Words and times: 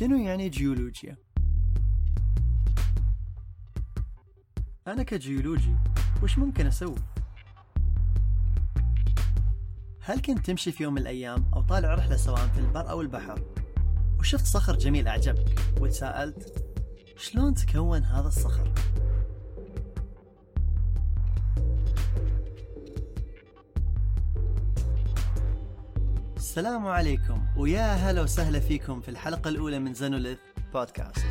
شنو 0.00 0.16
يعني 0.16 0.48
جيولوجيا؟ 0.48 1.16
أنا 4.86 5.02
كجيولوجي 5.02 5.76
وش 6.22 6.38
ممكن 6.38 6.66
أسوي؟ 6.66 6.94
هل 10.00 10.20
كنت 10.20 10.46
تمشي 10.46 10.72
في 10.72 10.82
يوم 10.82 10.94
من 10.94 11.00
الأيام 11.00 11.44
أو 11.54 11.62
طالع 11.62 11.94
رحلة 11.94 12.16
سواء 12.16 12.46
في 12.46 12.58
البر 12.58 12.90
أو 12.90 13.00
البحر 13.00 13.42
وشفت 14.18 14.46
صخر 14.46 14.76
جميل 14.76 15.08
أعجبك 15.08 15.60
وتساءلت 15.80 16.64
شلون 17.16 17.54
تكون 17.54 18.04
هذا 18.04 18.28
الصخر؟ 18.28 18.72
السلام 26.50 26.86
عليكم 26.86 27.46
ويا 27.56 27.94
هلا 27.94 28.22
وسهلا 28.22 28.60
فيكم 28.60 29.00
في 29.00 29.08
الحلقة 29.08 29.48
الأولى 29.48 29.78
من 29.78 29.94
زينوليث 29.94 30.38
بودكاست. 30.72 31.26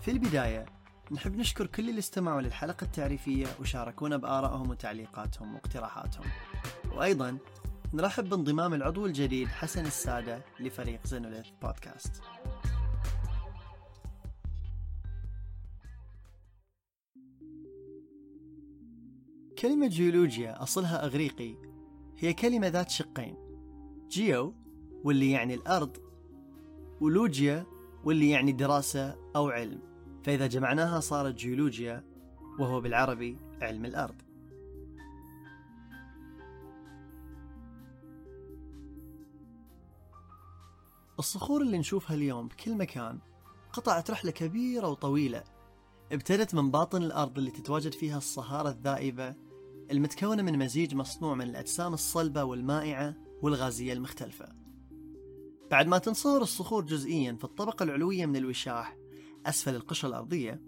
في 0.00 0.10
البداية 0.10 0.66
نحب 1.12 1.36
نشكر 1.36 1.66
كل 1.66 1.88
اللي 1.88 1.98
استمعوا 1.98 2.40
للحلقة 2.40 2.84
التعريفية 2.84 3.46
وشاركونا 3.60 4.16
بآرائهم 4.16 4.70
وتعليقاتهم 4.70 5.54
واقتراحاتهم. 5.54 6.26
وأيضا 6.92 7.38
نرحب 7.94 8.28
بانضمام 8.28 8.74
العضو 8.74 9.06
الجديد 9.06 9.48
حسن 9.48 9.86
السادة 9.86 10.42
لفريق 10.60 11.06
زينوليث 11.06 11.46
بودكاست. 11.62 12.22
كلمة 19.58 19.86
جيولوجيا 19.86 20.62
أصلها 20.62 21.04
أغريقي. 21.04 21.54
هي 22.18 22.32
كلمة 22.32 22.68
ذات 22.68 22.90
شقين. 22.90 23.36
جيو 24.08 24.54
واللي 25.04 25.30
يعني 25.30 25.54
الأرض 25.54 25.96
ولوجيا 27.00 27.66
واللي 28.04 28.30
يعني 28.30 28.52
دراسة 28.52 29.16
أو 29.36 29.48
علم. 29.48 29.80
فإذا 30.24 30.46
جمعناها 30.46 31.00
صارت 31.00 31.34
جيولوجيا 31.34 32.04
وهو 32.58 32.80
بالعربي 32.80 33.38
علم 33.62 33.84
الأرض. 33.84 34.22
الصخور 41.18 41.62
اللي 41.62 41.78
نشوفها 41.78 42.16
اليوم 42.16 42.48
بكل 42.48 42.74
مكان 42.74 43.18
قطعت 43.72 44.10
رحلة 44.10 44.30
كبيرة 44.30 44.88
وطويلة 44.88 45.44
ابتدت 46.12 46.54
من 46.54 46.70
باطن 46.70 47.02
الأرض 47.02 47.38
اللي 47.38 47.50
تتواجد 47.50 47.92
فيها 47.92 48.18
الصهارة 48.18 48.68
الذائبة 48.68 49.47
المتكونة 49.90 50.42
من 50.42 50.58
مزيج 50.58 50.94
مصنوع 50.94 51.34
من 51.34 51.48
الأجسام 51.48 51.94
الصلبة 51.94 52.44
والمائعة 52.44 53.14
والغازية 53.42 53.92
المختلفة. 53.92 54.48
بعد 55.70 55.86
ما 55.86 55.98
تنصهر 55.98 56.42
الصخور 56.42 56.84
جزئيا 56.84 57.32
في 57.32 57.44
الطبقة 57.44 57.82
العلوية 57.82 58.26
من 58.26 58.36
الوشاح 58.36 58.96
أسفل 59.46 59.74
القشرة 59.74 60.08
الأرضية 60.08 60.62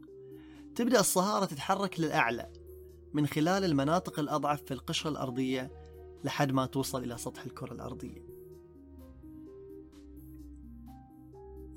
تبدأ 0.74 1.00
الصهارة 1.00 1.44
تتحرك 1.44 2.00
للأعلى 2.00 2.52
من 3.12 3.26
خلال 3.26 3.64
المناطق 3.64 4.18
الأضعف 4.18 4.62
في 4.62 4.74
القشرة 4.74 5.10
الأرضية 5.10 5.70
لحد 6.24 6.52
ما 6.52 6.66
توصل 6.66 7.04
إلى 7.04 7.18
سطح 7.18 7.44
الكرة 7.44 7.72
الأرضية. 7.72 8.30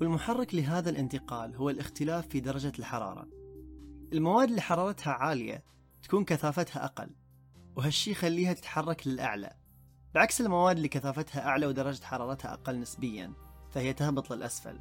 والمحرك 0.00 0.54
لهذا 0.54 0.90
الانتقال 0.90 1.56
هو 1.56 1.70
الاختلاف 1.70 2.28
في 2.28 2.40
درجة 2.40 2.72
الحرارة. 2.78 3.28
المواد 4.12 4.48
اللي 4.48 4.60
حرارتها 4.60 5.12
عالية 5.12 5.64
تكون 6.02 6.24
كثافتها 6.24 6.84
أقل. 6.84 7.10
وهالشي 7.76 8.10
يخليها 8.10 8.52
تتحرك 8.52 9.06
للأعلى. 9.06 9.56
بعكس 10.14 10.40
المواد 10.40 10.76
اللي 10.76 10.88
كثافتها 10.88 11.46
أعلى 11.46 11.66
ودرجة 11.66 12.04
حرارتها 12.04 12.52
أقل 12.52 12.80
نسبيا 12.80 13.32
فهي 13.70 13.92
تهبط 13.92 14.32
للأسفل. 14.32 14.80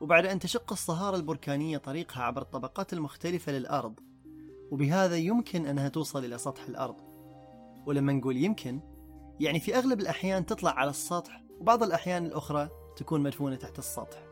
وبعد 0.00 0.26
أن 0.26 0.38
تشق 0.38 0.72
الصهارة 0.72 1.16
البركانية 1.16 1.78
طريقها 1.78 2.22
عبر 2.22 2.42
الطبقات 2.42 2.92
المختلفة 2.92 3.52
للأرض 3.52 4.00
وبهذا 4.70 5.16
يمكن 5.16 5.66
أنها 5.66 5.88
توصل 5.88 6.24
إلى 6.24 6.38
سطح 6.38 6.62
الأرض. 6.62 6.96
ولما 7.86 8.12
نقول 8.12 8.36
يمكن 8.36 8.80
يعني 9.40 9.60
في 9.60 9.78
أغلب 9.78 10.00
الأحيان 10.00 10.46
تطلع 10.46 10.70
على 10.70 10.90
السطح 10.90 11.42
وبعض 11.60 11.82
الأحيان 11.82 12.26
الأخرى 12.26 12.68
تكون 12.96 13.20
مدفونة 13.20 13.56
تحت 13.56 13.78
السطح. 13.78 14.31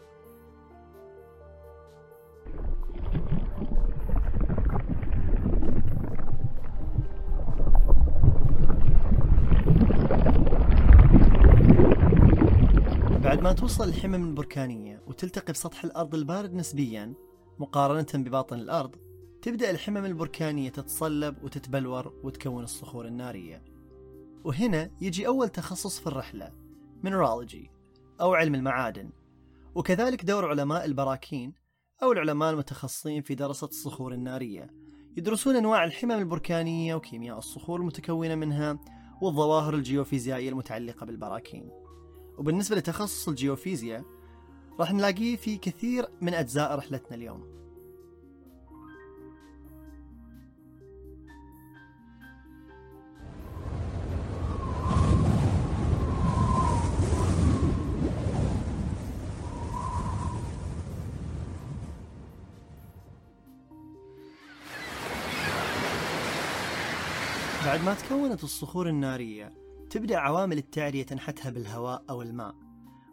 بعد 13.40 13.48
ما 13.48 13.52
توصل 13.52 13.88
الحمم 13.88 14.14
البركانية 14.14 15.02
وتلتقي 15.06 15.52
بسطح 15.52 15.84
الأرض 15.84 16.14
البارد 16.14 16.54
نسبيا 16.54 17.14
مقارنة 17.58 18.06
بباطن 18.14 18.58
الأرض 18.58 18.96
تبدأ 19.42 19.70
الحمم 19.70 20.04
البركانية 20.04 20.70
تتصلب 20.70 21.44
وتتبلور 21.44 22.20
وتكون 22.24 22.64
الصخور 22.64 23.06
النارية. 23.06 23.64
وهنا 24.44 24.90
يجي 25.00 25.26
أول 25.26 25.48
تخصص 25.48 26.00
في 26.00 26.06
الرحلة 26.06 26.52
مينرولوجي 27.02 27.70
أو 28.20 28.34
علم 28.34 28.54
المعادن. 28.54 29.10
وكذلك 29.74 30.24
دور 30.24 30.48
علماء 30.48 30.84
البراكين 30.84 31.54
أو 32.02 32.12
العلماء 32.12 32.50
المتخصصين 32.50 33.22
في 33.22 33.34
دراسة 33.34 33.66
الصخور 33.66 34.12
النارية. 34.12 34.70
يدرسون 35.16 35.56
أنواع 35.56 35.84
الحمم 35.84 36.12
البركانية 36.12 36.94
وكيمياء 36.94 37.38
الصخور 37.38 37.80
المتكونة 37.80 38.34
منها 38.34 38.78
والظواهر 39.22 39.74
الجيوفيزيائية 39.74 40.48
المتعلقة 40.48 41.06
بالبراكين. 41.06 41.79
وبالنسبة 42.40 42.76
لتخصص 42.76 43.28
الجيوفيزياء 43.28 44.04
راح 44.80 44.92
نلاقيه 44.92 45.36
في 45.36 45.56
كثير 45.56 46.06
من 46.20 46.34
أجزاء 46.34 46.74
رحلتنا 46.74 47.16
اليوم. 47.16 47.60
بعد 67.66 67.84
ما 67.84 67.94
تكونت 67.94 68.44
الصخور 68.44 68.88
النارية 68.88 69.69
تبدأ 69.90 70.16
عوامل 70.16 70.58
التعرية 70.58 71.02
تنحتها 71.02 71.50
بالهواء 71.50 72.04
أو 72.10 72.22
الماء. 72.22 72.54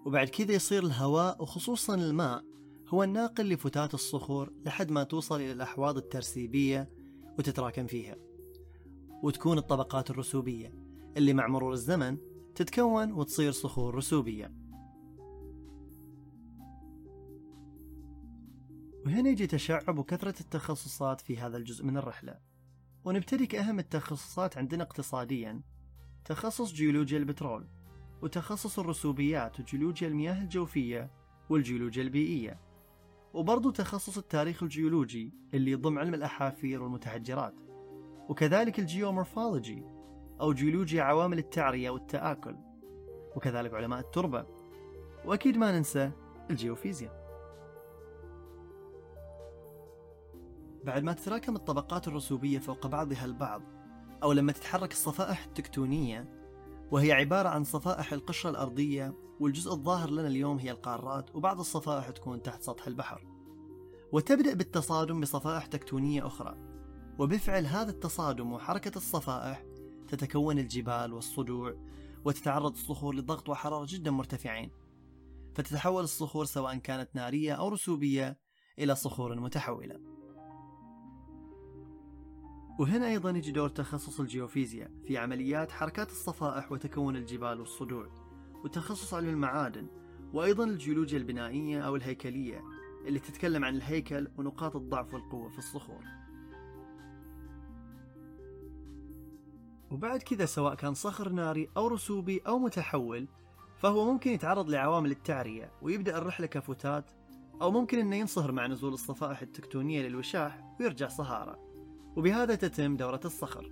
وبعد 0.05 0.29
كذا 0.29 0.51
يصير 0.53 0.83
الهواء 0.83 1.41
وخصوصا 1.41 1.95
الماء 1.95 2.43
هو 2.87 3.03
الناقل 3.03 3.49
لفتات 3.49 3.93
الصخور 3.93 4.53
لحد 4.65 4.91
ما 4.91 5.03
توصل 5.03 5.35
إلى 5.35 5.51
الأحواض 5.51 5.97
الترسيبية 5.97 6.89
وتتراكم 7.39 7.87
فيها. 7.87 8.15
وتكون 9.23 9.57
الطبقات 9.57 10.09
الرسوبية 10.09 10.73
اللي 11.17 11.33
مع 11.33 11.47
مرور 11.47 11.73
الزمن 11.73 12.17
تتكون 12.55 13.11
وتصير 13.11 13.51
صخور 13.51 13.95
رسوبية. 13.95 14.53
وهنا 19.05 19.29
يجي 19.29 19.47
تشعب 19.47 19.99
وكثرة 19.99 20.41
التخصصات 20.41 21.21
في 21.21 21.37
هذا 21.37 21.57
الجزء 21.57 21.85
من 21.85 21.97
الرحلة. 21.97 22.39
ونبتدي 23.05 23.45
كأهم 23.45 23.79
التخصصات 23.79 24.57
عندنا 24.57 24.83
اقتصاديا. 24.83 25.61
تخصص 26.27 26.73
جيولوجيا 26.73 27.17
البترول 27.17 27.67
وتخصص 28.21 28.79
الرسوبيات 28.79 29.59
وجيولوجيا 29.59 30.07
المياه 30.07 30.41
الجوفية 30.41 31.11
والجيولوجيا 31.49 32.03
البيئية 32.03 32.59
وبرضو 33.33 33.69
تخصص 33.69 34.17
التاريخ 34.17 34.63
الجيولوجي 34.63 35.33
اللي 35.53 35.71
يضم 35.71 35.99
علم 35.99 36.13
الأحافير 36.13 36.83
والمتحجرات 36.83 37.53
وكذلك 38.29 38.79
الجيومورفولوجي 38.79 39.83
أو 40.41 40.53
جيولوجيا 40.53 41.03
عوامل 41.03 41.37
التعرية 41.37 41.89
والتآكل 41.89 42.55
وكذلك 43.35 43.73
علماء 43.73 43.99
التربة 43.99 44.45
وأكيد 45.25 45.57
ما 45.57 45.71
ننسى 45.71 46.11
الجيوفيزياء. 46.49 47.27
بعد 50.83 51.03
ما 51.03 51.13
تتراكم 51.13 51.55
الطبقات 51.55 52.07
الرسوبية 52.07 52.59
فوق 52.59 52.87
بعضها 52.87 53.25
البعض 53.25 53.76
أو 54.23 54.31
لما 54.31 54.51
تتحرك 54.51 54.91
الصفائح 54.91 55.43
التكتونية 55.43 56.37
وهي 56.91 57.11
عبارة 57.11 57.49
عن 57.49 57.63
صفائح 57.63 58.13
القشرة 58.13 58.49
الأرضية 58.49 59.13
والجزء 59.39 59.71
الظاهر 59.71 60.09
لنا 60.09 60.27
اليوم 60.27 60.57
هي 60.57 60.71
القارات 60.71 61.35
وبعض 61.35 61.59
الصفائح 61.59 62.09
تكون 62.09 62.41
تحت 62.41 62.61
سطح 62.61 62.87
البحر. 62.87 63.27
وتبدأ 64.11 64.53
بالتصادم 64.53 65.21
بصفائح 65.21 65.65
تكتونية 65.65 66.27
أخرى. 66.27 66.57
وبفعل 67.19 67.65
هذا 67.65 67.91
التصادم 67.91 68.53
وحركة 68.53 68.97
الصفائح 68.97 69.63
تتكون 70.07 70.59
الجبال 70.59 71.13
والصدوع 71.13 71.75
وتتعرض 72.25 72.71
الصخور 72.71 73.15
لضغط 73.15 73.49
وحرارة 73.49 73.85
جدا 73.89 74.11
مرتفعين. 74.11 74.71
فتتحول 75.55 76.03
الصخور 76.03 76.45
سواء 76.45 76.77
كانت 76.77 77.09
نارية 77.15 77.53
أو 77.53 77.69
رسوبية 77.69 78.39
إلى 78.79 78.95
صخور 78.95 79.39
متحولة. 79.39 80.16
وهنا 82.79 83.07
أيضا 83.07 83.29
يجي 83.29 83.51
دور 83.51 83.69
تخصص 83.69 84.19
الجيوفيزياء 84.19 84.91
في 85.07 85.17
عمليات 85.17 85.71
حركات 85.71 86.09
الصفائح 86.09 86.71
وتكون 86.71 87.15
الجبال 87.15 87.59
والصدوع 87.59 88.07
وتخصص 88.63 89.13
علم 89.13 89.29
المعادن 89.29 89.87
وأيضا 90.33 90.63
الجيولوجيا 90.63 91.17
البنائية 91.17 91.81
أو 91.81 91.95
الهيكلية 91.95 92.63
اللي 93.05 93.19
تتكلم 93.19 93.65
عن 93.65 93.75
الهيكل 93.75 94.27
ونقاط 94.37 94.75
الضعف 94.75 95.13
والقوة 95.13 95.49
في 95.49 95.57
الصخور. 95.57 96.03
وبعد 99.91 100.21
كذا 100.23 100.45
سواء 100.45 100.75
كان 100.75 100.93
صخر 100.93 101.29
ناري 101.29 101.69
أو 101.77 101.87
رسوبي 101.87 102.41
أو 102.47 102.59
متحول 102.59 103.27
فهو 103.77 104.11
ممكن 104.11 104.31
يتعرض 104.31 104.69
لعوامل 104.69 105.11
التعرية 105.11 105.71
ويبدأ 105.81 106.17
الرحلة 106.17 106.47
كفتات 106.47 107.11
أو 107.61 107.71
ممكن 107.71 107.99
أنه 107.99 108.15
ينصهر 108.15 108.51
مع 108.51 108.67
نزول 108.67 108.93
الصفائح 108.93 109.41
التكتونية 109.41 110.07
للوشاح 110.07 110.75
ويرجع 110.79 111.07
صهارة. 111.07 111.66
وبهذا 112.17 112.55
تتم 112.55 112.97
دورة 112.97 113.19
الصخر. 113.25 113.71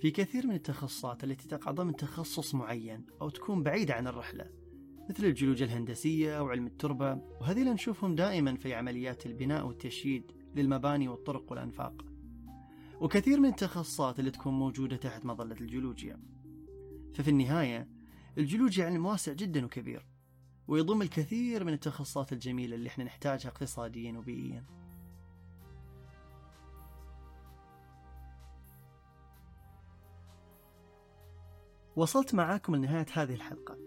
في 0.00 0.10
كثير 0.10 0.46
من 0.46 0.54
التخصصات 0.54 1.24
التي 1.24 1.48
تقع 1.48 1.70
ضمن 1.70 1.96
تخصص 1.96 2.54
معين 2.54 3.06
أو 3.22 3.28
تكون 3.28 3.62
بعيدة 3.62 3.94
عن 3.94 4.06
الرحلة 4.06 4.50
مثل 5.10 5.24
الجيولوجيا 5.24 5.66
الهندسية 5.66 6.38
أو 6.38 6.48
علم 6.48 6.66
التربة 6.66 7.14
وهذه 7.40 7.72
نشوفهم 7.72 8.14
دائما 8.14 8.56
في 8.56 8.74
عمليات 8.74 9.26
البناء 9.26 9.66
والتشييد 9.66 10.32
للمباني 10.54 11.08
والطرق 11.08 11.50
والأنفاق. 11.50 12.04
وكثير 13.00 13.40
من 13.40 13.48
التخصصات 13.48 14.18
اللي 14.18 14.30
تكون 14.30 14.54
موجودة 14.54 14.96
تحت 14.96 15.24
مظلة 15.24 15.56
الجيولوجيا. 15.60 16.20
ففي 17.14 17.30
النهاية 17.30 17.88
الجيولوجيا 18.38 18.86
علم 18.86 19.06
واسع 19.06 19.32
جدا 19.32 19.64
وكبير. 19.64 20.15
ويضم 20.68 21.02
الكثير 21.02 21.64
من 21.64 21.72
التخصصات 21.72 22.32
الجميلة 22.32 22.76
اللي 22.76 22.88
إحنا 22.88 23.04
نحتاجها 23.04 23.48
اقتصاديا 23.48 24.18
وبيئيا. 24.18 24.64
وصلت 31.96 32.34
معاكم 32.34 32.76
لنهاية 32.76 33.06
هذه 33.12 33.34
الحلقة. 33.34 33.78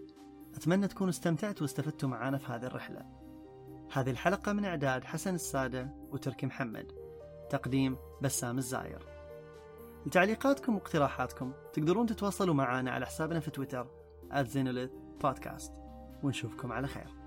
أتمنى 0.54 0.88
تكونوا 0.88 1.10
استمتعتوا 1.10 1.62
واستفدتوا 1.62 2.08
معنا 2.08 2.38
في 2.38 2.46
هذه 2.46 2.66
الرحلة. 2.66 3.06
هذه 3.92 4.10
الحلقة 4.10 4.52
من 4.52 4.64
إعداد 4.64 5.04
حسن 5.04 5.34
السادة 5.34 5.94
وتركي 6.10 6.46
محمد. 6.46 6.92
تقديم 7.50 7.96
بسام 8.22 8.58
الزاير. 8.58 9.06
لتعليقاتكم 10.06 10.74
واقتراحاتكم 10.74 11.52
تقدرون 11.72 12.06
تتواصلوا 12.06 12.54
معنا 12.54 12.90
على 12.90 13.06
حسابنا 13.06 13.40
في 13.40 13.50
تويتر 13.50 13.86
بودكاست 15.22 15.89
ونشوفكم 16.22 16.72
على 16.72 16.86
خير. 16.86 17.19